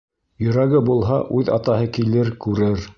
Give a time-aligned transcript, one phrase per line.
[0.45, 2.87] Йөрәге булһа, үҙ атаһы килер, күрер.